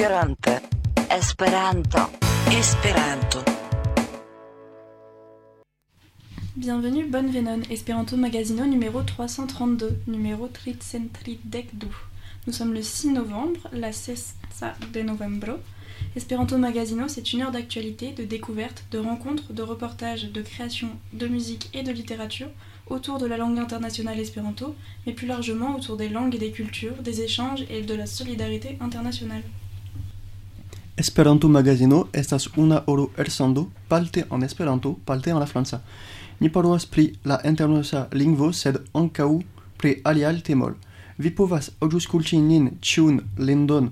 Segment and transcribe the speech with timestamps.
[0.00, 0.50] Esperanto.
[1.10, 2.10] Esperanto.
[2.50, 3.44] Esperanto.
[6.56, 11.90] Bienvenue, bonne Venon, Esperanto Magazino numéro 332, numéro 332.
[12.46, 15.58] Nous sommes le 6 novembre, la sexta de novembro.
[16.16, 21.28] Esperanto Magazino, c'est une heure d'actualité, de découverte, de rencontres, de reportages, de création, de
[21.28, 22.48] musique et de littérature
[22.86, 24.74] autour de la langue internationale espéranto,
[25.06, 28.78] mais plus largement autour des langues et des cultures, des échanges et de la solidarité
[28.80, 29.42] internationale.
[31.00, 35.80] Esperanto-magazino estas una oro elsando, parte en Esperanto, parte en la Franca.
[36.40, 39.40] Ni parolas pri la internacia lingvo, sed ankaŭ
[39.78, 40.74] pri aliaj temoj.
[41.16, 43.90] Vi povas aŭskulti nin ĉiun lendon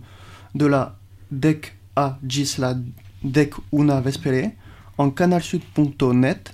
[0.52, 0.94] de la
[1.30, 2.74] dek a ĝis la
[3.22, 4.52] dek una vespere
[4.98, 6.52] en canalsud.net.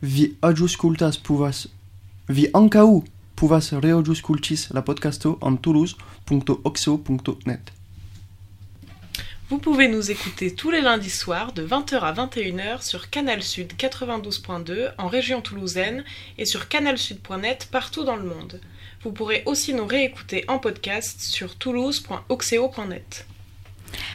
[0.00, 1.68] Vi aŭskultas povas
[2.26, 3.02] vi ankaŭ
[3.36, 7.79] povas reaŭskultis la podcasto en toulouse.oxo.net.
[9.50, 13.72] Vous pouvez nous écouter tous les lundis soirs de 20h à 21h sur Canal Sud
[13.76, 16.04] 92.2 en région toulousaine
[16.38, 18.60] et sur canalsud.net partout dans le monde.
[19.02, 23.26] Vous pourrez aussi nous réécouter en podcast sur toulouse.oxeo.net.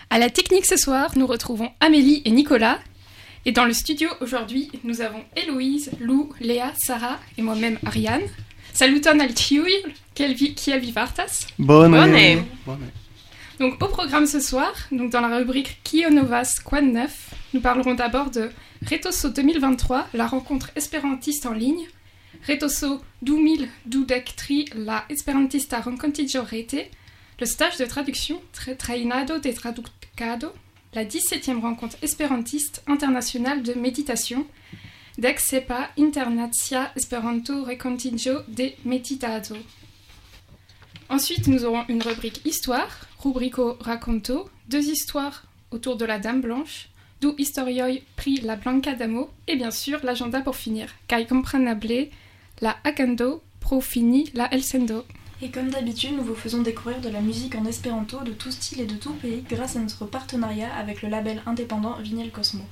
[0.10, 2.80] À la technique ce soir, nous retrouvons Amélie et Nicolas.
[3.44, 8.24] Et dans le studio aujourd'hui, nous avons Héloïse, Lou, Léa, Sarah et moi-même Ariane.
[8.72, 11.48] Saluton al tiuil, kiel vivartas.
[11.60, 12.32] Bonne Bonne année.
[12.34, 12.46] année.
[12.66, 13.05] Bonne année.
[13.60, 17.94] Donc au programme ce soir, donc dans la rubrique Kio Novas Quan Neuf, nous parlerons
[17.94, 18.50] d'abord de
[18.90, 21.88] Retoso 2023, la rencontre espérantiste en ligne.
[22.48, 26.90] Retoso 2023, la Esperantista Rencontillo Rete,
[27.40, 30.52] le stage de traduction tra- Trainado de Traducado,
[30.94, 34.46] la 17e rencontre espérantiste internationale de méditation,
[35.18, 39.56] Dex Sepa Internatia Esperanto Recontillo de Meditado.
[41.10, 42.90] Ensuite, nous aurons une rubrique Histoire,
[43.20, 46.90] rubrico Raconto, deux histoires autour de la Dame Blanche,
[47.22, 52.10] d'où historioi pri la Blanca Damo, et bien sûr l'agenda pour finir, kai comprenable
[52.62, 55.06] la Akando pro fini la Elsendo.
[55.42, 58.82] Et comme d'habitude, nous vous faisons découvrir de la musique en espéranto de tout style
[58.82, 62.64] et de tout pays grâce à notre partenariat avec le label indépendant Vinyl Cosmo.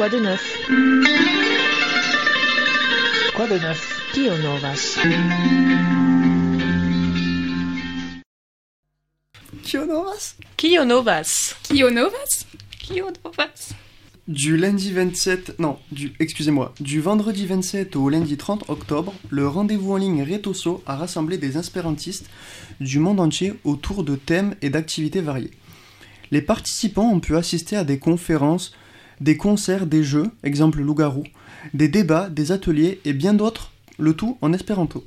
[0.00, 0.66] Quoi de neuf
[3.36, 4.10] Quoi de neuf?
[4.14, 4.96] Kio novas
[9.66, 11.54] Kionovas Kio Novas.
[11.68, 12.46] Kionovas
[12.78, 13.74] Kionovas
[14.26, 19.92] Du lundi 27, non, du, excusez-moi, du vendredi 27 au lundi 30 octobre, le rendez-vous
[19.92, 22.30] en ligne Retoso a rassemblé des espérantistes
[22.80, 25.50] du monde entier autour de thèmes et d'activités variées.
[26.30, 28.72] Les participants ont pu assister à des conférences,
[29.20, 31.24] des concerts, des jeux, exemple loup-garou,
[31.74, 35.04] des débats, des ateliers et bien d'autres, le tout en espéranto.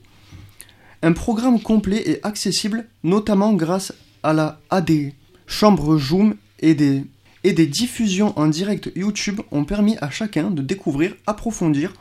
[1.02, 5.14] Un programme complet et accessible, notamment grâce à, la, à des
[5.48, 7.04] chambres Zoom et des
[7.44, 11.94] et des diffusions en direct YouTube ont permis à chacun de découvrir, approfondir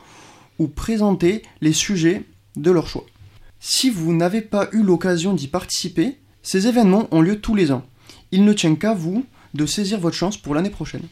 [0.59, 2.23] ou présenter les sujets
[2.55, 3.05] de leur choix.
[3.59, 7.83] Si vous n'avez pas eu l'occasion d'y participer, ces événements ont lieu tous les ans.
[8.31, 11.03] Il ne tient qu'à vous de saisir votre chance pour l'année prochaine.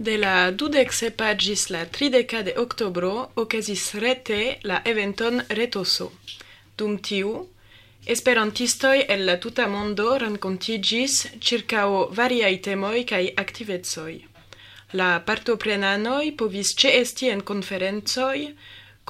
[0.00, 3.10] De la 27 gis la 30 de oktobro
[3.42, 4.38] okazis rete
[4.70, 6.06] la eventon Retoso.
[6.78, 7.32] Dum tiu,
[8.14, 11.18] esperantistoj el la tuta mondo renkontiĝis
[11.50, 11.84] ĉirkaŭ
[12.22, 14.14] variaj temoj kaj aktivecoj.
[15.02, 18.38] La partoprenanoj povis ĉeesti en konferencoj,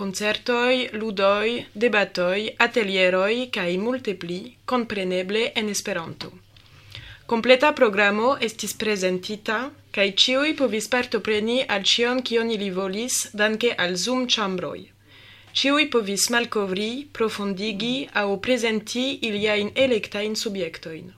[0.02, 4.42] concertoi, ludoi, debatoi, atelieroi, cae multe pli,
[4.74, 6.36] compreneble en Esperanto.
[7.30, 9.56] Completa programo estis presentita,
[9.94, 14.80] kaj ĉiuj povis partopreni al ĉion kion ili volis danke al Zoom-ĉambroj.
[15.60, 21.14] Ĉiuj povis malkovri, profondigi aŭ prezenti iliajn elektajn subjektojn.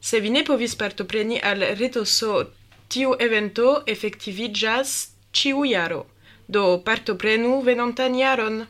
[0.00, 2.40] Se vi ne povis partopreni al retoso,
[2.88, 4.96] tiu evento efektiviĝas
[5.36, 6.02] ĉiu jaro.
[6.48, 8.62] Do partoprenu venontan jaron!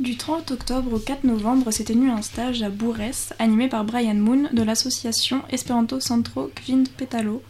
[0.00, 4.16] Du 30 octobre au 4 novembre s'est tenu un stage à Bourès, animé par Brian
[4.16, 7.44] Moon de l'association Esperanto Centro Kvin Petalo,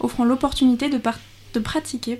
[0.00, 0.98] offrant l'opportunité de,
[1.58, 2.18] pratiquer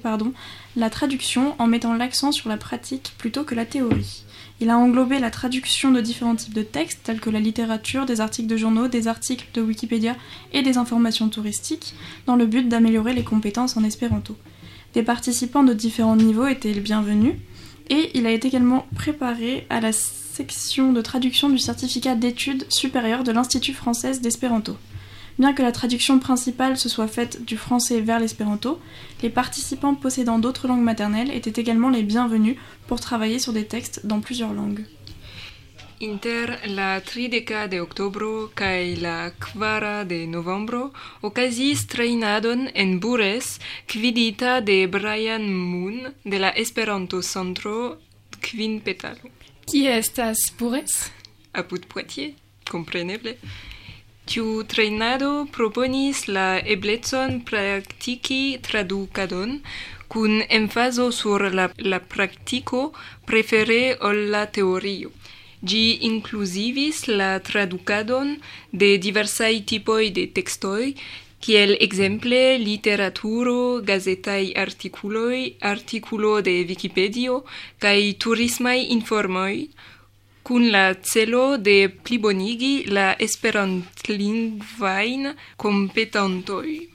[0.76, 4.24] la traduction en mettant l'accent sur la pratique plutôt que la théorie.
[4.60, 8.20] Il a englobé la traduction de différents types de textes tels que la littérature, des
[8.20, 10.14] articles de journaux, des articles de Wikipédia
[10.52, 11.94] et des informations touristiques,
[12.26, 14.36] dans le but d'améliorer les compétences en espéranto.
[14.92, 17.36] Des participants de différents niveaux étaient les bienvenus,
[17.90, 23.24] et il a été également préparé à la section de traduction du certificat d'études supérieures
[23.24, 24.76] de l'Institut français d'espéranto.
[25.38, 28.78] Bien que la traduction principale se soit faite du français vers l'espéranto,
[29.22, 32.56] les participants possédant d'autres langues maternelles étaient également les bienvenus
[32.86, 34.84] pour travailler sur des textes dans plusieurs langues.
[36.02, 40.86] Inter la 30 de oktobro kaj la 4 de novembro
[41.28, 47.98] okazis trejnadon en Bures, gvidita de Brian Moon de la Esperanto-Centro
[48.40, 49.28] Kvin Petalo.
[49.68, 51.12] Kie estas Bures?
[51.52, 52.32] Apud Poitiers,
[52.70, 53.36] kompreneble.
[54.24, 59.58] Tiu trejnado proponis la eblecon praktiki tradukadon
[60.08, 62.86] kun emfazo sur la, la praktiko
[63.26, 65.12] prefere ol la teorio.
[65.62, 68.38] Gi inclusivis la traducadon
[68.72, 70.94] de diversai tipoi de textoi,
[71.40, 77.44] kiel exemple literaturo, gazetai articuloi, articulo de Wikipedio,
[77.78, 79.68] cae turismai informoi,
[80.42, 85.22] cun la celo de plibonigi la esperantlingvain
[85.56, 86.88] competantoi.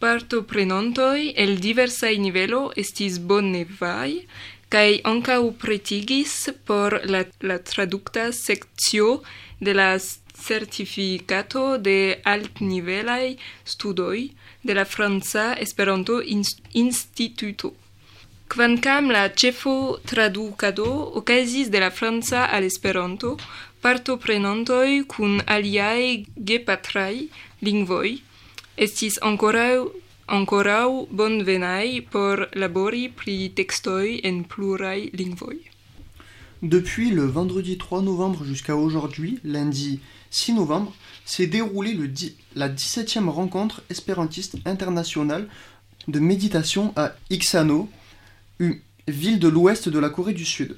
[0.00, 4.26] Parto prenontoi el diversai nivelo estis bonnevai,
[4.72, 6.34] kai ankaŭ pretigis
[6.66, 9.22] por la, la tradukta sekcio
[9.60, 9.98] de la
[10.46, 14.28] certificato de altnivelaj studoj
[14.62, 16.20] de la Franca Esperanto
[16.72, 17.72] Instituto.
[18.48, 20.88] Kvankam la ĉefo tradukado
[21.20, 23.36] okazis de la Franca al Esperanto,
[23.80, 27.14] partoprenantoj kun aliaj gepatraj
[27.66, 28.16] lingvoj
[28.86, 29.86] estis ankoraŭ
[30.26, 35.56] ankoraŭ bonvenaj por labori pri tekstoj en pluraj lingvoj.
[36.62, 40.00] Depuis le vendredi 3 novembre jusqu'à aujourd'hui, lundi
[40.30, 40.94] 6 novembre,
[41.26, 41.98] s'est déroulée
[42.54, 45.46] la 17e rencontre espérantiste internationale
[46.08, 47.90] de méditation à Ixano,
[48.58, 50.76] une ville de l'ouest de la Corée du Sud.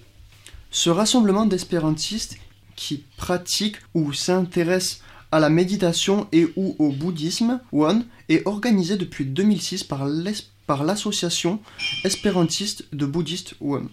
[0.73, 2.37] Ce rassemblement d'espérantistes
[2.75, 5.03] qui pratiquent ou s'intéressent
[5.33, 11.61] à la méditation et ou au bouddhisme won est organisé depuis 2006 par l'association
[12.05, 13.89] espérantiste de bouddhistes won.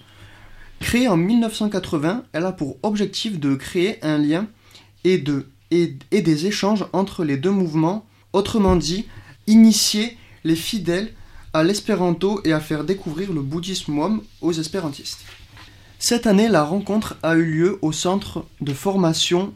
[0.80, 4.48] Créée en 1980, elle a pour objectif de créer un lien
[5.04, 9.06] et, de, et, et des échanges entre les deux mouvements, autrement dit,
[9.48, 11.13] initier les fidèles
[11.54, 15.20] à l'espéranto et à faire découvrir le bouddhisme Wom aux espérantistes.
[16.00, 19.54] Cette année, la rencontre a eu lieu au centre de formation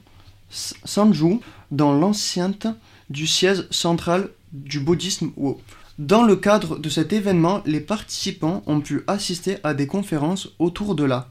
[0.50, 1.40] Sanju,
[1.72, 2.68] dans l'enceinte
[3.10, 5.60] du siège central du bouddhisme Wo.
[6.00, 10.94] Dans le cadre de cet événement, les participants ont pu assister à des conférences autour
[10.94, 11.30] de la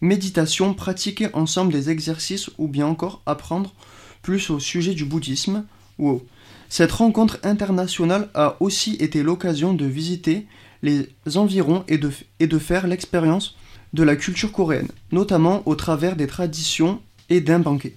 [0.00, 3.74] méditation, pratiquer ensemble des exercices ou bien encore apprendre
[4.22, 5.64] plus au sujet du bouddhisme.
[5.98, 6.24] Wow.
[6.68, 10.46] Cette rencontre internationale a aussi été l'occasion de visiter
[10.82, 13.56] les environs et de, et de faire l'expérience
[13.92, 17.94] de la culture coréenne, notamment au travers des traditions et d'un banquet.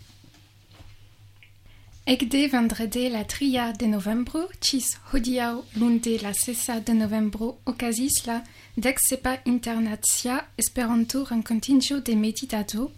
[2.07, 8.35] Ekde vendredi la tria de novembro, cis hodiaŭ lunde la sesa de novembro okazis la
[8.77, 12.91] deksepa internacia Esperanto renkontiĝo de meditado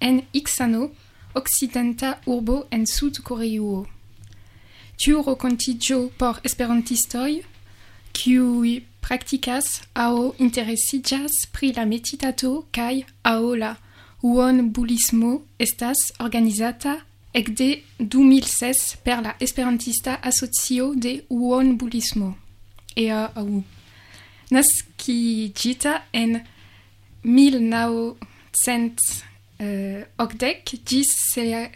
[0.00, 0.90] en Iksano,
[1.34, 3.86] okcidenta urbo en Sud-Koreuo.
[4.98, 7.44] Tiu renkontiĝo por esperantistoj,
[8.10, 13.76] kiuj praktikas aŭ interesiĝas pri la meditado kaj aŭ la
[14.26, 17.04] uon-bulismo, estas organizata
[17.34, 22.34] ekde 2016 per la Esperantista Asocio de Uon-Bulismo.
[22.96, 23.62] EAU.
[24.50, 26.40] Naskiĝita en
[29.58, 31.70] 1980 ĝis ce-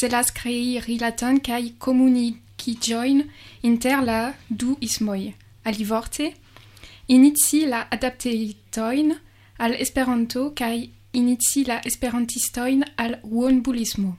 [0.00, 3.22] celas krei rilaton kaj komunikiĝojn
[3.62, 5.32] inter la du ismoj.
[5.64, 6.32] Alivorte,
[7.08, 9.14] inici la adaptetojn
[9.58, 14.16] al Esperanto kaj inici la esperantistojn al uonbulismo.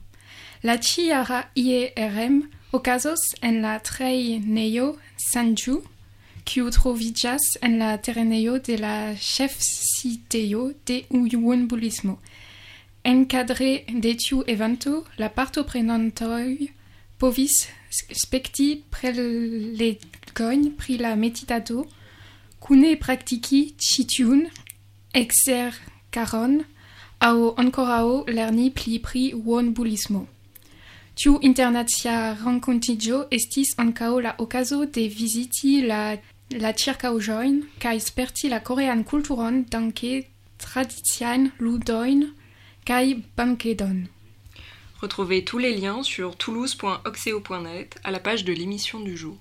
[0.66, 2.40] La ĉiara IERM
[2.74, 4.88] okazos en la trejnejo
[5.28, 5.76] Sanju,
[6.42, 12.16] kiu troviĝas en la terenejo de la ĉefsidejo de uonbulismo.
[13.04, 16.70] Enkadre de tiu evento, la partoprenantoj
[17.18, 17.68] povis
[18.22, 21.84] spekti prelegojn pri la meditado,
[22.58, 24.42] kune praktiki ĉi tiun
[25.22, 26.58] ekzerkaron
[27.22, 30.26] aŭ ankoraŭ lerni pli pri uonbulismo.
[31.18, 36.14] Tiu internacia renkontiĝo estis ankaŭ la okazo de viziti la,
[36.64, 40.12] la ĉirkaŭaĵojn kaj sperti la korean kulturon danke
[40.62, 42.22] tradiciajn ludojn
[42.86, 43.02] kaj
[43.34, 44.06] bankedon.
[45.02, 49.38] Retrouvez tous les liens sur toulouse.oxeo.net à la page de l'émission du jour.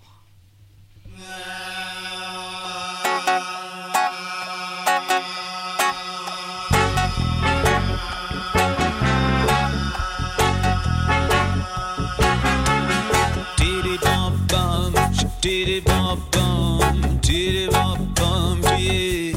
[15.47, 19.31] Diddy bum bum, diddy bum bum, yeah.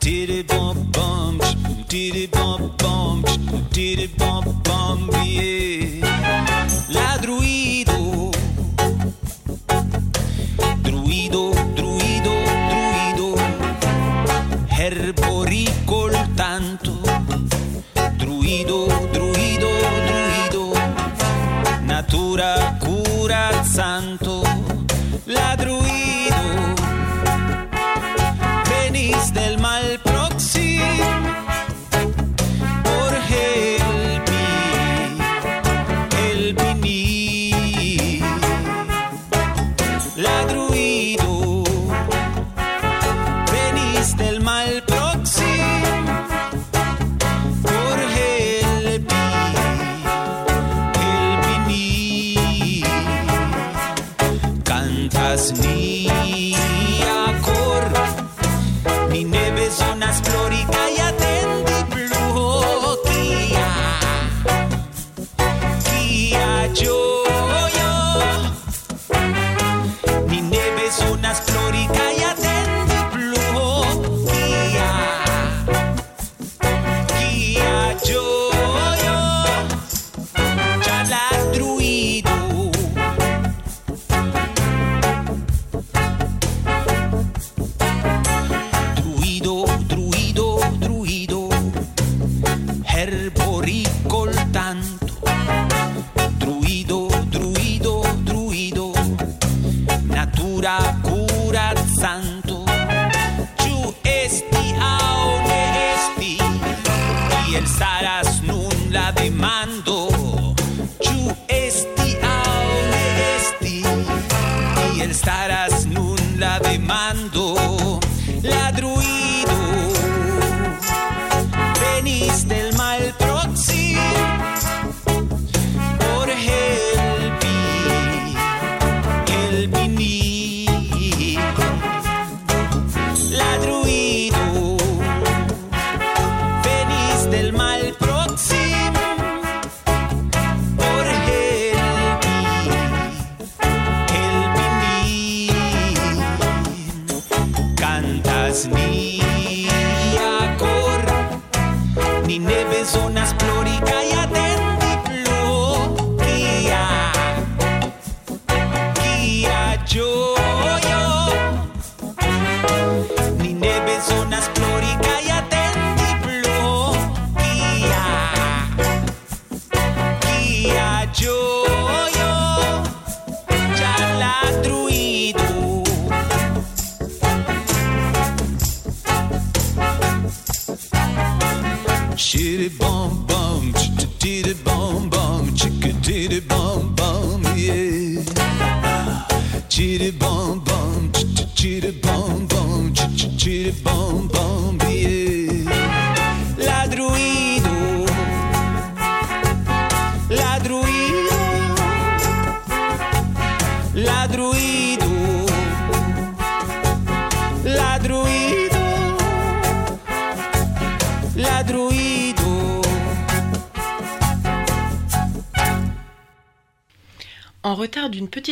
[0.00, 1.40] Diddy bum bum,
[1.88, 3.22] diddy bum bum,
[3.72, 5.39] diddy bum bum, yeah.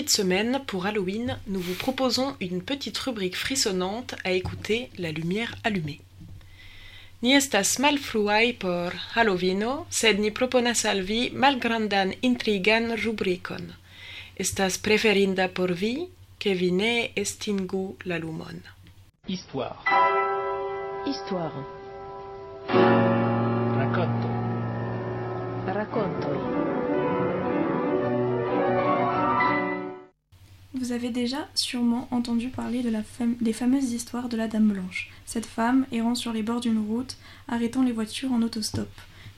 [0.08, 5.54] Petite semaine pour Halloween, nous vous proposons une petite rubrique frissonnante à écouter La lumière
[5.64, 6.00] allumée.
[7.22, 13.74] Ni estas malfruaj por Hallovino, sed ni proponas al vi malgrandan intrigan rubrikon.
[14.38, 18.62] Estas preferinda por vi, ke vi ne estingu la lumon.
[19.28, 19.76] Histoire.
[21.04, 21.66] Histoire.
[23.76, 24.32] Racconto.
[25.66, 26.67] Raccontoi.
[30.78, 33.02] Vous avez déjà sûrement entendu parler de la
[33.40, 37.16] des fameuses histoires de la Dame Blanche, cette femme errant sur les bords d'une route,
[37.48, 38.88] arrêtant les voitures en autostop.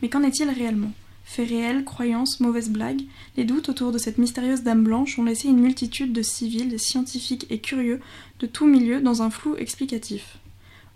[0.03, 0.93] Mais qu'en est-il réellement?
[1.25, 3.03] Faits réels, croyances, mauvaises blagues,
[3.37, 7.47] les doutes autour de cette mystérieuse Dame Blanche ont laissé une multitude de civils, scientifiques
[7.49, 8.01] et curieux
[8.41, 10.39] de tout milieu dans un flou explicatif.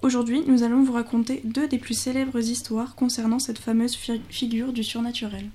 [0.02, 4.72] Aujourd'hui, nous allons vous raconter deux des plus célèbres histoires concernant cette fameuse fi- figure
[4.74, 5.48] du surnaturel.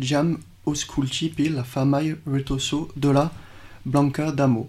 [0.00, 3.30] Jam ausculti per la famai retoso de la
[3.82, 4.68] Blanca Damo.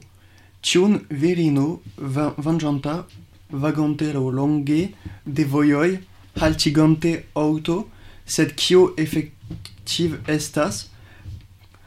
[0.62, 3.06] Tion virino va vanganta
[3.50, 6.00] vagantero longe de voioi
[6.36, 7.90] haltigante auto,
[8.26, 10.90] sed kio effectiv estas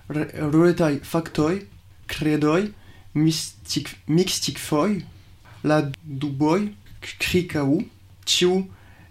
[0.09, 1.67] ruletai factoi,
[2.07, 2.73] credoi,
[3.15, 5.05] mystic, mixtic foi,
[5.63, 6.73] la duboi,
[7.19, 7.83] cricau,
[8.25, 8.65] tiu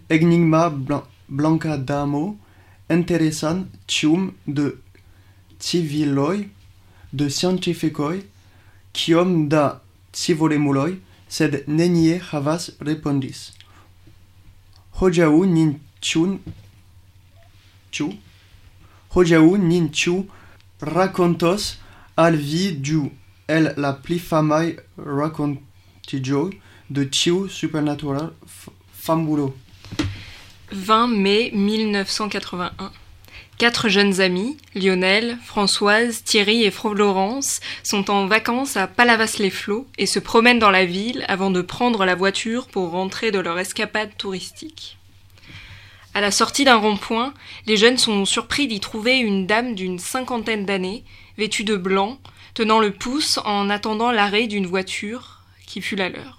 [0.08, 2.38] enigma blan blanca damo,
[2.88, 4.72] interesan tium de
[5.60, 6.48] civiloj,
[7.12, 8.22] de scientifikoj,
[8.92, 9.80] kiom da
[10.12, 13.52] civolemuloj, sed nenie havas respondis.
[15.00, 16.38] Hodiaŭ nin ĉiun
[17.92, 18.08] ĉu
[19.14, 20.14] hodiaŭ nin ĉu
[20.80, 21.76] rakontos
[22.16, 23.10] al vi du
[23.48, 24.66] el la pli famaj
[24.96, 26.48] rakontiĝoj
[26.88, 28.72] de tiu supernatural f-
[29.04, 29.54] famulo.
[30.72, 32.90] 20 mai 1981.
[33.58, 40.20] Quatre jeunes amis, Lionel, Françoise, Thierry et Florence, sont en vacances à Palavas-les-Flots et se
[40.20, 44.96] promènent dans la ville avant de prendre la voiture pour rentrer de leur escapade touristique.
[46.14, 47.34] À la sortie d'un rond-point,
[47.66, 51.02] les jeunes sont surpris d'y trouver une dame d'une cinquantaine d'années,
[51.36, 52.20] vêtue de blanc,
[52.54, 56.37] tenant le pouce en attendant l'arrêt d'une voiture qui fut la leur.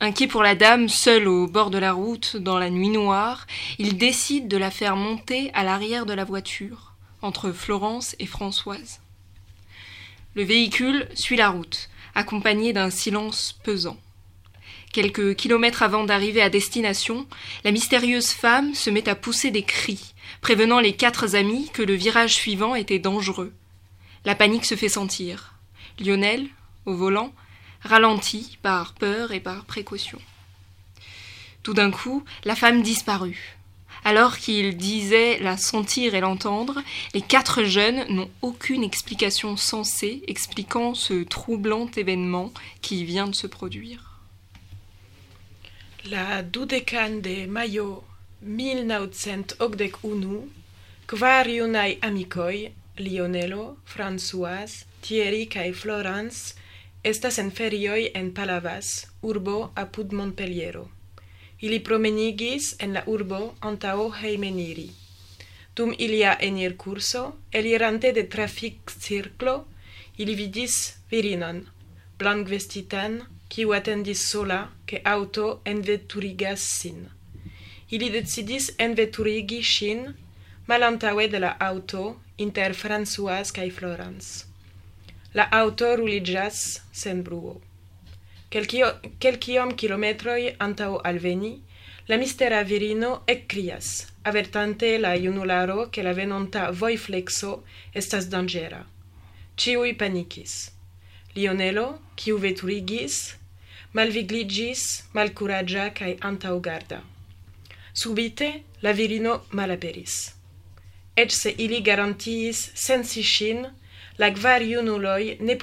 [0.00, 3.46] Inquiet pour la dame seule au bord de la route dans la nuit noire,
[3.78, 9.00] il décide de la faire monter à l'arrière de la voiture, entre Florence et Françoise.
[10.34, 13.96] Le véhicule suit la route, accompagné d'un silence pesant.
[14.92, 17.26] Quelques kilomètres avant d'arriver à destination,
[17.62, 21.94] la mystérieuse femme se met à pousser des cris, prévenant les quatre amis que le
[21.94, 23.52] virage suivant était dangereux.
[24.24, 25.54] La panique se fait sentir.
[25.98, 26.46] Lionel,
[26.86, 27.32] au volant,
[27.84, 30.18] ralentit par peur et par précaution.
[31.62, 33.56] Tout d'un coup, la femme disparut.
[34.04, 36.82] Alors qu'il disait la sentir et l'entendre,
[37.14, 43.46] les quatre jeunes n'ont aucune explication sensée expliquant ce troublant événement qui vient de se
[43.46, 44.20] produire.
[46.04, 48.04] La dudecan de majo
[48.42, 50.44] 1981,
[51.06, 56.56] kvar junaj amikoj, Lionelo, Françoise, Thierry kaj Florence,
[57.04, 60.88] estas en ferioj en Palavas, urbo apud Montpelliero.
[61.60, 64.88] Ili promenigis en la urbo antao hejmeniri.
[65.76, 69.66] Dum ilia enirkurso, elirante de trafik circlo,
[70.16, 71.66] ili vidis virinon,
[72.18, 77.04] blankvestitan, kiu atendis sola, ke auto enveturigas sin.
[77.90, 80.06] Ili decidis enveturigi ŝin
[80.66, 84.53] malantaŭe de la auto inter Françoise kaj Florence.
[85.34, 87.60] La auto ruligas sen bruo.
[88.54, 91.56] Quelcio, quelciom kilometroj antaŭ alveni,
[92.06, 98.84] la mistera virino ekkrias, avertante la junularo che la venonta voiflexo estas dangera.
[99.56, 100.70] Ciui panikis.
[101.34, 103.34] Lionelo, kiu veturigis,
[103.92, 104.82] malvigliĝis,
[105.18, 107.02] malkuraĝa kaj antaŭgarda.
[107.92, 110.30] Subite la virino malaperis.
[111.16, 113.66] Eĉ se ili garantiis sensi ŝin,
[114.18, 115.54] la ne.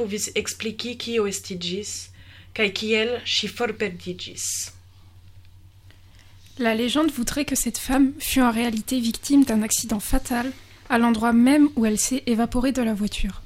[6.60, 10.52] La légende voudrait que cette femme fût en réalité victime d'un accident fatal
[10.90, 13.42] à l'endroit même où elle s'est évaporée de la voiture.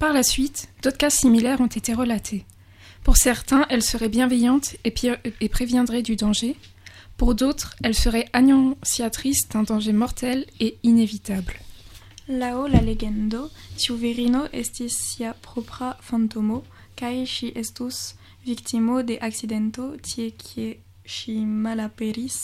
[0.00, 2.44] Par la suite, d'autres cas similaires ont été relatés.
[3.04, 4.92] Pour certains, elle serait bienveillante et,
[5.40, 6.56] et préviendrait du danger.
[7.16, 11.54] Pour d'autres, elle serait annonciatrice d'un danger mortel et inévitable.
[12.30, 16.58] Lao la legendo, tiu virino estis sia propra fantomo
[17.00, 17.96] kaj ŝi estus
[18.44, 20.68] victimo de accidento tie kie
[21.14, 22.36] ŝi malaperis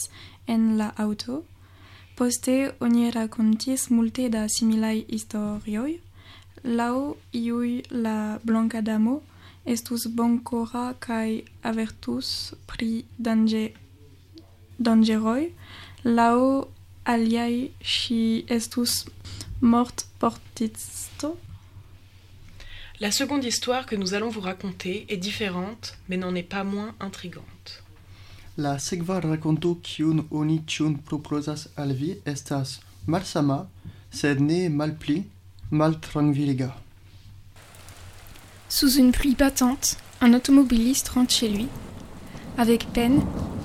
[0.55, 1.37] en la auto.
[2.19, 5.93] Poste oni rakontis multe da similaj historioj.
[6.65, 6.97] Laŭ
[7.45, 7.71] iuj
[8.07, 9.21] la Blanka Damo
[9.77, 12.33] estus bonkora kaj avertus
[12.67, 13.71] pri danger
[14.79, 15.43] dangeroj.
[16.19, 16.39] Laŭ
[17.15, 17.55] aliaj
[17.95, 18.23] ŝi
[18.59, 19.05] estus
[23.01, 26.95] La seconde histoire que nous allons vous raconter est différente, mais n'en est pas moins
[27.01, 27.83] intrigante.
[28.59, 33.67] La sekva rakonto kiun oni ĉiun proposas al vi estas malsama,
[34.11, 35.27] sed ne malpli
[35.71, 36.71] maltrankviliga.
[38.71, 41.69] Sous une pluie battante, un automobiliste rentre chez lui.
[42.57, 43.21] Avec peine,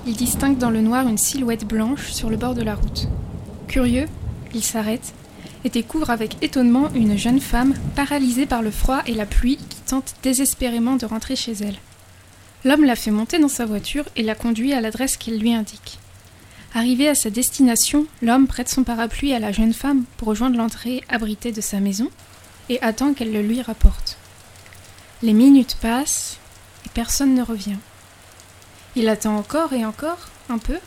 [0.06, 3.08] il distingue dans le noir une silhouette blanche sur le bord de la route.
[3.68, 4.08] Curieux,
[4.52, 5.14] il s'arrête
[5.64, 9.80] et découvre avec étonnement une jeune femme paralysée par le froid et la pluie qui
[9.80, 11.76] tente désespérément de rentrer chez elle.
[12.64, 15.98] L'homme la fait monter dans sa voiture et la conduit à l'adresse qu'il lui indique.
[16.74, 21.02] Arrivé à sa destination, l'homme prête son parapluie à la jeune femme pour rejoindre l'entrée
[21.08, 22.08] abritée de sa maison
[22.68, 24.16] et attend qu'elle le lui rapporte.
[25.22, 26.38] Les minutes passent
[26.86, 27.76] et personne ne revient.
[28.96, 30.78] Il attend encore et encore, un peu,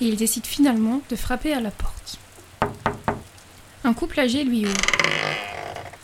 [0.00, 2.18] et il décide finalement de frapper à la porte.
[3.82, 4.76] Un couple âgé lui ouvre.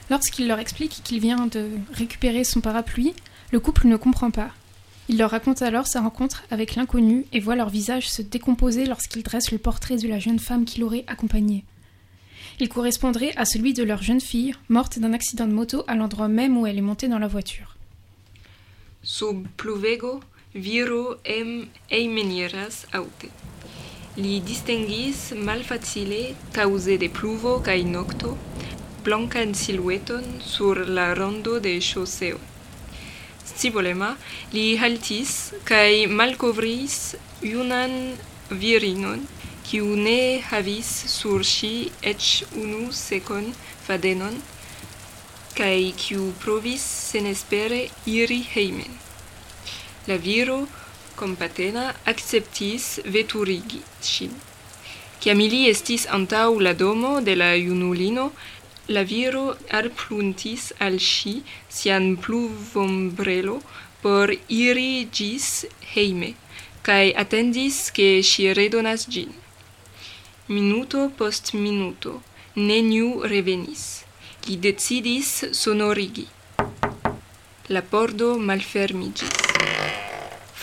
[0.08, 3.12] Lorsqu'il leur explique qu'il vient de récupérer son parapluie,
[3.52, 4.50] le couple ne comprend pas.
[5.08, 9.22] Il leur raconte alors sa rencontre avec l'inconnu et voit leur visage se décomposer lorsqu'il
[9.22, 11.64] dresse le portrait de la jeune femme qui l'aurait accompagné.
[12.60, 16.28] Il correspondrait à celui de leur jeune fille, morte d'un accident de moto à l'endroit
[16.28, 17.76] même où elle est montée dans la voiture.
[19.02, 20.20] Sub pluvego
[20.54, 23.30] viro em eimeniras aute.
[24.16, 28.30] Li distinguis malfacile, cause de pluvo kaj nocto
[29.04, 32.38] blancan silueton sur la rondo de chausseo.
[33.44, 34.08] Scivolema,
[34.54, 35.34] li haltis
[35.68, 36.96] kaj malkovris
[37.50, 37.92] junan
[38.62, 39.20] virinon,
[39.68, 41.74] kiu ne havis sur ŝi
[42.14, 43.52] eĉ unu sekon
[43.86, 44.40] fadenon,
[45.60, 47.84] kaj kiu provis senespere
[48.16, 48.98] iri hejmen.
[50.08, 50.58] La viro
[51.22, 54.34] compatena acceptis veturigi ŝin.
[55.20, 58.30] Kiam ili estis antaŭ la domo de la junulino,
[58.94, 59.44] la viro
[59.80, 61.34] alpluntis al ŝi
[61.78, 63.56] sian pluvombrelo
[64.02, 65.46] por iri ĝis
[65.94, 66.28] hejme,
[66.86, 69.32] kaj atendis, ke ŝi redonas ĝin.
[70.48, 72.12] Minuto post minuto,
[72.68, 73.86] neniu revenis.
[74.46, 76.28] Li decidis sonorigi.
[77.74, 79.45] La pordo malfermiĝis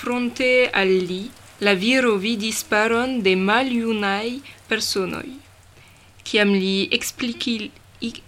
[0.03, 1.21] fronte al li,
[1.65, 4.29] la viro vidis paron de maljunaj
[4.67, 5.29] personoj.
[6.27, 7.71] Kiam li expliqui,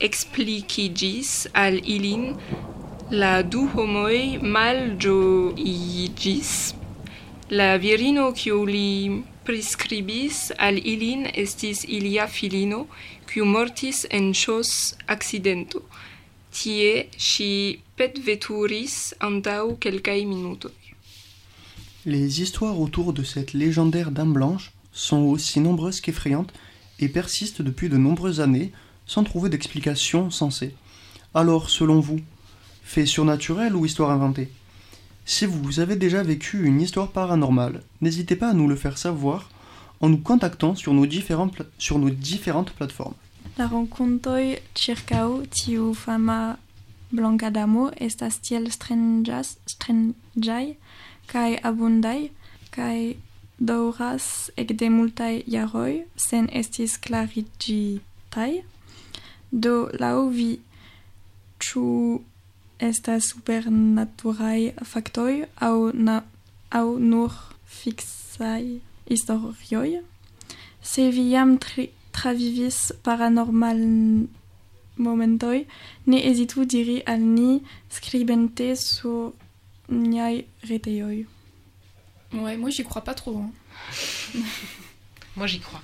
[0.08, 1.32] explicigis
[1.64, 2.24] al ilin,
[3.22, 4.20] la du homoj
[4.56, 6.54] malĝoiĝis.
[7.60, 8.92] La virino kiu li
[9.50, 12.80] prescribis al ilin estis ilia filino,
[13.28, 14.72] kiu mortis en ŝos
[15.18, 15.84] accidento.
[16.56, 16.90] Tie
[17.30, 17.54] ŝi
[18.00, 18.96] petveturis
[19.30, 20.85] antaŭ kelkaj minutoj.
[22.06, 26.54] Les histoires autour de cette légendaire Dame Blanche sont aussi nombreuses qu'effrayantes
[27.00, 28.72] et persistent depuis de nombreuses années
[29.08, 30.76] sans trouver d'explication sensée.
[31.34, 32.20] Alors, selon vous,
[32.84, 34.52] fait surnaturel ou histoire inventée?
[35.26, 39.50] Si vous avez déjà vécu une histoire paranormale, n'hésitez pas à nous le faire savoir
[40.00, 41.56] en nous contactant sur nos, différentes
[42.72, 43.16] plateformes.
[43.58, 46.58] La renkontoj ĉirkaŭ tiu fama
[47.16, 50.66] blanka damo estas tiel stranĝaj
[51.32, 52.32] kai abundai
[52.76, 53.16] kai
[53.60, 58.52] kaj ek de multaj jaroj sen estis klariĝitaj.
[59.52, 60.50] Do laŭ vi
[61.64, 61.86] ĉu
[62.80, 66.18] estas supernaturaj faktoj aŭ na,
[66.72, 67.32] au nur
[67.66, 70.04] fiksaj historioj?
[70.82, 73.80] Se vi tri, travivis paranormal
[74.98, 75.66] momentoi
[76.06, 79.34] ne hezitu diri al ni skribente sur
[79.90, 81.26] Nyai Reteyoy.
[82.34, 83.38] Ouais, moi j'y crois pas trop.
[83.38, 83.52] Hein.
[85.36, 85.82] Moi j'y crois.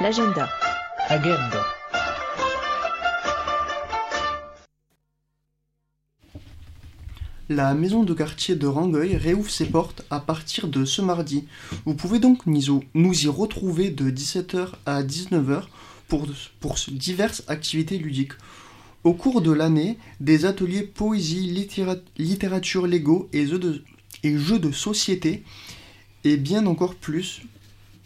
[0.00, 0.48] L'agenda.
[1.10, 1.62] Agenda.
[7.50, 11.44] La maison de quartier de Rangueil réouvre ses portes à partir de ce mardi.
[11.84, 15.64] Vous pouvez donc nous y retrouver de 17h à 19h
[16.08, 16.26] pour,
[16.60, 18.32] pour diverses activités ludiques.
[19.04, 21.68] Au cours de l'année, des ateliers poésie,
[22.16, 25.42] littérature Lego et jeux de société,
[26.24, 27.42] et bien encore plus,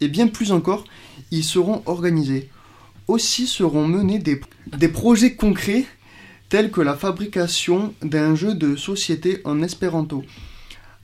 [0.01, 0.85] et bien plus encore,
[1.31, 2.49] ils seront organisés.
[3.07, 5.85] Aussi seront menés des, des projets concrets
[6.49, 10.23] tels que la fabrication d'un jeu de société en espéranto.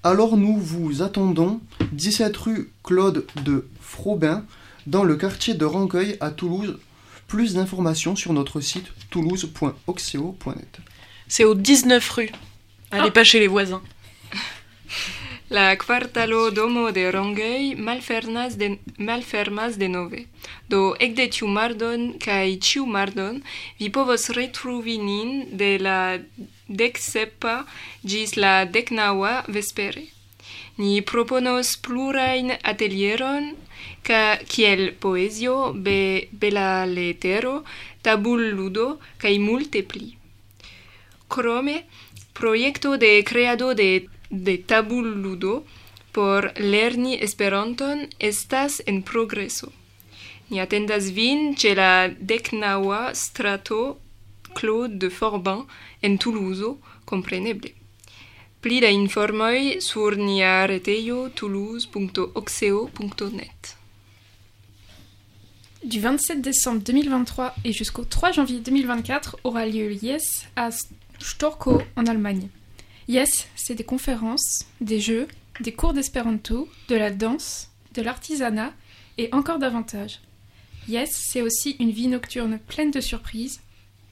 [0.04, 4.45] Alors nous vous attendons 17 rue Claude de Frobin
[4.88, 6.80] dans le quartier de Rancueil à Toulouse.
[7.27, 10.80] Plus d'informations sur notre site toulouse.oxeo.net.
[11.27, 12.30] C'est au 19 rue.
[12.91, 13.12] Allez Ah.
[13.12, 13.82] pas chez les voisins.
[15.51, 20.21] La quartalo domo de Rongei malfermas de, malfermas de nove.
[20.69, 23.41] Do ecde tiu mardon kaj tiu mardon
[23.79, 25.97] vi povos retruvi nin de la
[26.81, 27.55] decsepa
[28.13, 30.05] ĝis la decnaua vespere.
[30.77, 33.51] Ni proponos plurain atelieron
[34.07, 37.65] ca kiel poesio, be, bela letero,
[38.01, 38.87] tabul ludo
[39.17, 40.15] kai multe pli.
[41.27, 41.77] Krome,
[42.39, 43.91] projekto de creado de
[44.31, 45.63] de tabulludo
[46.11, 49.71] por lerni Esperanton estas en progreso.
[50.49, 53.97] Ni atendas vin ĉe la strato
[54.53, 55.65] Claude de Forbin
[56.01, 57.71] en Toulouse, compreneble.
[58.61, 61.29] Pli da informoj sur nia retejo.
[65.83, 70.69] Du 27 décembre 2023 et jusqu'au 3 janvier 2024 aura lieu Yes à
[71.19, 72.49] Storkow en Allemagne.
[73.07, 75.27] Yes, c'est des conférences, des jeux,
[75.59, 78.73] des cours d'espéranto, de la danse, de l'artisanat
[79.17, 80.19] et encore davantage.
[80.87, 83.61] Yes, c'est aussi une vie nocturne pleine de surprises.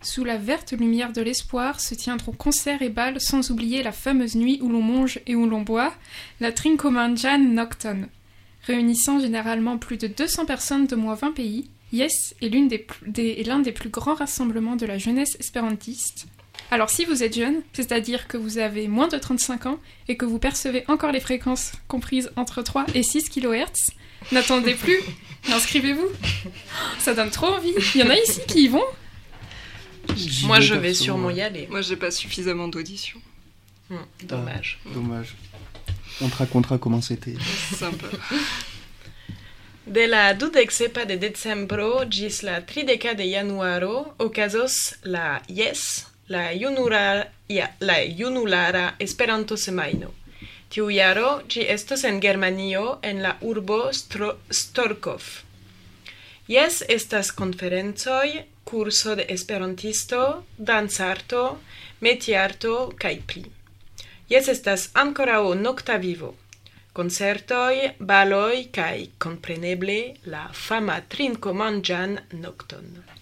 [0.02, 4.36] Sous la verte lumière de l'espoir se tiendront concerts et bals sans oublier la fameuse
[4.36, 5.94] nuit où l'on mange et où l'on boit,
[6.40, 8.08] la Trinkomanjan Nocton.
[8.64, 12.50] Réunissant généralement plus de 200 personnes de moins 20 pays, Yes est
[13.48, 16.28] l'un des plus grands rassemblements de la jeunesse espérantiste.
[16.72, 20.26] Alors si vous êtes jeune, c'est-à-dire que vous avez moins de 35 ans et que
[20.26, 23.92] vous percevez encore les fréquences comprises entre 3 et 6 kHz,
[24.32, 25.00] n'attendez plus,
[25.52, 26.08] inscrivez-vous.
[27.00, 27.74] Ça donne trop envie.
[27.96, 28.86] Il y en a ici qui y vont.
[30.16, 31.68] J'y Moi, je vais sûrement y aller.
[31.70, 33.20] Moi, j'ai pas suffisamment d'audition.
[33.90, 34.80] Hmm, dommage.
[34.94, 35.36] Dommage.
[36.22, 37.36] On te racontera comment c'était.
[37.76, 38.08] Sympa.
[39.90, 47.26] De la dudeksepa de decembro ĝis la trideka de januaro okazos la Yes, la junura
[47.48, 50.12] ja, la junulara Esperanto semajno.
[50.70, 55.26] Tiu jaro ĝi estos en Germanio en la urbo Stro Storkov.
[56.48, 60.22] Jes estas konferencoj, kurso de Esperantisto,
[60.58, 61.44] dancarto,
[62.06, 63.44] metiarto kaj pli.
[64.30, 66.36] Jes estas ankoraŭ nokta vivo.
[66.94, 73.19] Concertoi, baloi, cae, compreneble, la fama trincomangian nocton.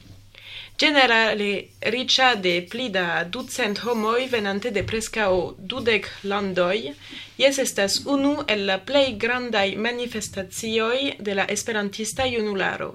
[0.78, 6.92] Generale riĉa de pli da ducent homoj venante de prescao dudek landoj,
[7.38, 12.92] jes estas unu el la plej grandaj manifestacioj de la esperantista junularo.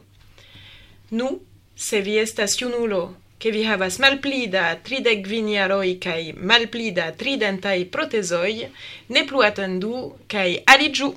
[1.10, 1.40] Nu,
[1.76, 3.00] se vi estas junulo,
[3.38, 8.52] ke vi havas malpli da tridek kvin jaroj kaj malpli da tridentaj protezoj,
[9.08, 11.14] ne plu atendu kaj aliĝu!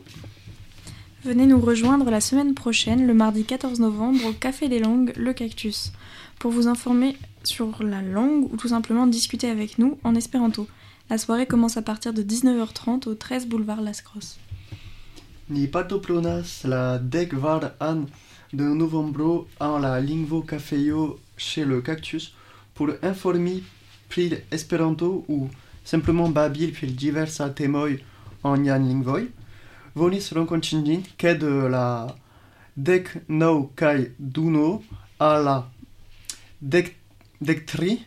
[1.25, 5.33] Venez nous rejoindre la semaine prochaine, le mardi 14 novembre, au Café des Langues, le
[5.33, 5.91] Cactus,
[6.39, 10.67] pour vous informer sur la langue ou tout simplement discuter avec nous en espéranto.
[11.09, 14.39] La soirée commence à partir de 19h30 au 13 boulevard Las Crosses.
[15.47, 18.07] Ni patoplonas la dek var an
[18.51, 22.33] de novembro en la lingvo cafejo chez le cactus
[22.73, 23.61] pour informi
[24.09, 25.49] pri Esperanto ou
[25.83, 27.99] simplement babil pri diversa temoj
[28.43, 29.27] en jan lingvoj.
[29.93, 32.15] Volis renkontiĝin ke de la
[32.75, 34.81] dek naŭ kaj duno
[35.19, 35.57] a la
[36.61, 36.95] dek
[37.41, 38.03] dek tri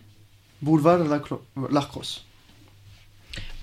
[0.63, 1.05] boulevard
[1.71, 2.25] Lacrosse.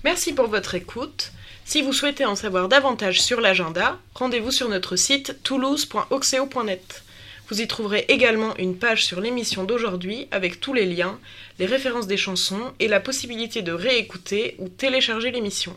[0.04, 1.32] Merci pour votre écoute.
[1.64, 7.02] Si vous souhaitez en savoir davantage sur l'agenda, rendez-vous sur notre site toulouse.oxeo.net.
[7.48, 11.18] Vous y trouverez également une page sur l'émission d'aujourd'hui avec tous les liens,
[11.58, 15.76] les références des chansons et la possibilité de réécouter ou télécharger l'émission.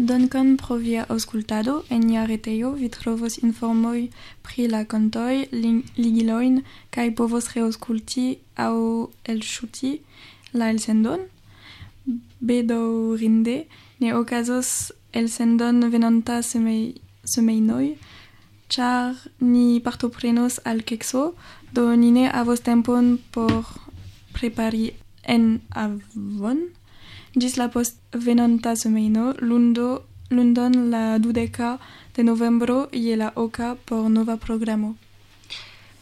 [0.00, 4.08] Dankon pro via auscultado En nia retejo vi trovos informoj
[4.42, 8.24] pri la kontoj, ligilojn kaj povos reaŭskulti
[8.56, 8.72] aŭ
[9.28, 9.90] elŝuti
[10.56, 11.26] la elsendon.
[12.40, 13.58] Bedaŭrinde
[14.00, 14.72] ne okazos
[15.12, 16.96] elsendon venonta semej
[17.34, 17.92] semejnoj,
[18.72, 21.34] ĉar ni partoprenos al kekso,
[21.76, 23.68] do ni ne havos tempon por
[24.32, 24.94] prepari
[25.28, 26.70] en avon.
[27.36, 31.78] Ĝis la postvenonta semajno, lundo, lundon la dudeka
[32.16, 34.96] de novembro je la oka por nova programo.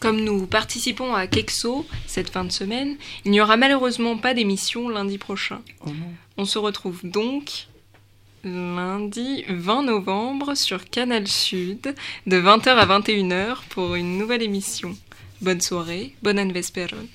[0.01, 4.89] Comme nous participons à Kexo cette fin de semaine, il n'y aura malheureusement pas d'émission
[4.89, 5.61] lundi prochain.
[5.85, 5.91] Oh.
[6.37, 7.67] On se retrouve donc
[8.45, 11.95] lundi 20 novembre sur Canal Sud
[12.27, 14.97] de 20h à 21h pour une nouvelle émission.
[15.41, 17.09] Bonne soirée, bonne anvesperon.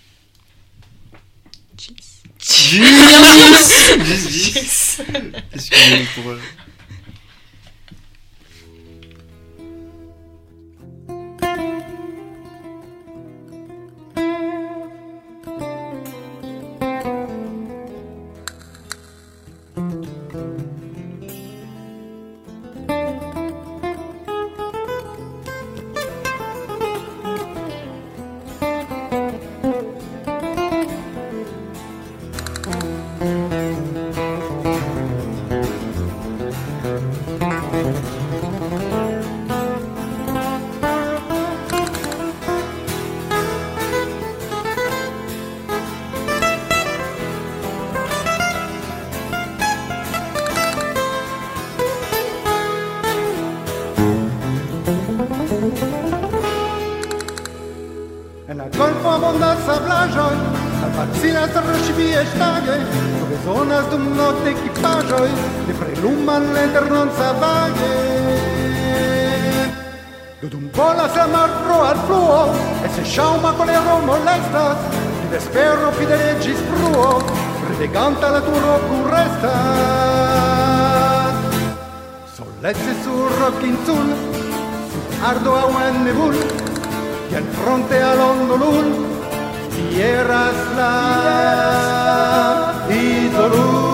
[1.78, 2.13] Cheers.
[2.50, 3.70] Julius
[4.30, 4.98] Julius
[5.54, 6.34] Excusez-moi pour.
[63.74, 65.30] Una dumno de equipaĵoj
[65.68, 67.94] de preluman lanternonsavage
[70.42, 72.42] Dudum volas la marbro al fluo,
[72.86, 74.78] et se ŝaŭma kolero molestas,
[75.24, 77.10] de vespero fideliĝis bruo,
[77.72, 79.52] rideganta la turo plurestas.
[82.38, 84.08] Solece sur Rokinsul,
[84.94, 86.38] sub ardo aŭ en nebul,
[87.42, 88.88] al fronte al ondolul,
[89.74, 90.78] fieras la...
[90.78, 90.84] Fieras la...
[93.34, 93.94] Toruń.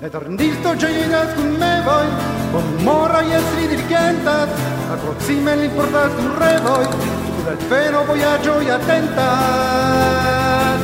[0.00, 2.06] Eterndil to geninas cum me voi,
[2.52, 4.48] con mora y esri diligentas,
[4.92, 6.98] approxime l'importas cum revoi, tu
[7.46, 10.80] del feno voyaggio y atentas.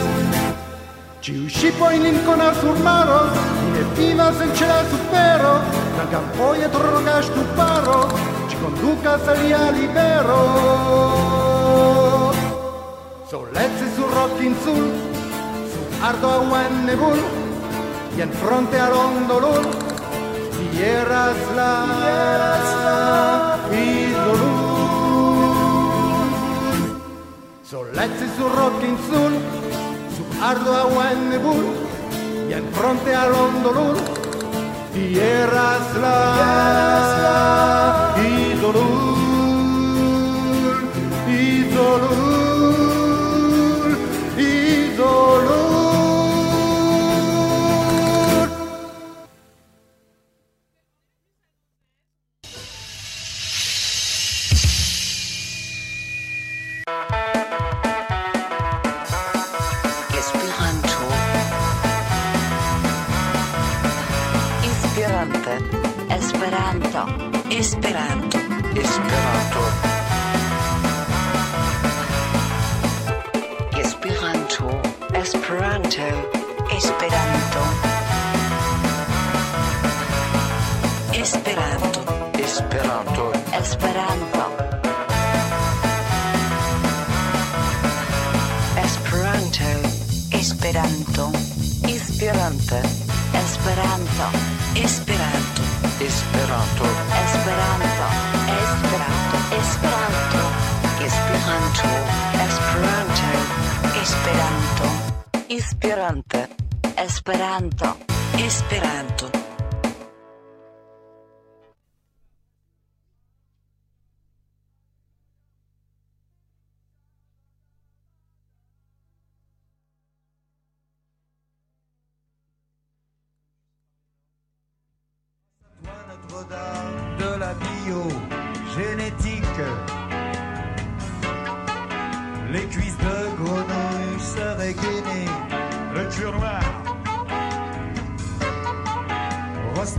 [1.20, 3.20] Ciu scipo in lincona sur maro,
[3.66, 5.52] in effivas en cela supero,
[5.96, 8.08] la campoia torrogas tu paro,
[8.48, 10.40] ci conducas alia libero.
[13.26, 14.92] Solezze sul rocchi in sul,
[16.04, 17.18] Ardoan Nebul
[18.14, 19.64] y en fronte a Rondolul,
[20.70, 21.76] tierras la
[23.72, 24.54] idolul.
[27.62, 29.32] Soletzi su rockin sul,
[30.14, 31.64] su Ardoan Nebul
[32.50, 33.96] y en fronte a Rondolul,
[34.92, 36.33] tierras la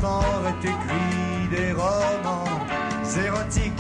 [0.05, 2.45] Rostand aurait écrit des romans
[3.25, 3.73] érotiques.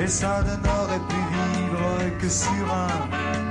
[0.00, 3.41] Et ça ne n'aurait pu vivre que sur un.